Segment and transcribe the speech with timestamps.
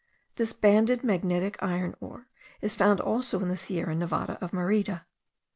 [0.35, 2.25] This banded magnetic iron ore
[2.59, 5.05] is found also in the Sierra Nevada of Merida.